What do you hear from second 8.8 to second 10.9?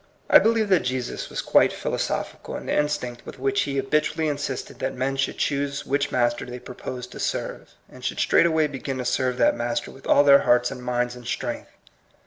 to serve that master with all their hearts and